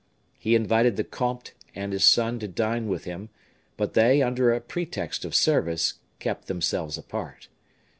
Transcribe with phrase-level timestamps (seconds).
[0.39, 3.29] He invited the comte had his son to dine with him;
[3.77, 7.49] but they, under a pretext of service, kept themselves apart.